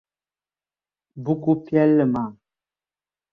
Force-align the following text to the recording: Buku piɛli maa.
Buku 1.23 1.51
piɛli 1.65 1.93
maa. 2.13 2.29